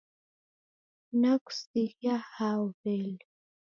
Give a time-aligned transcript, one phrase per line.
[1.21, 3.19] Nakusighia hao wele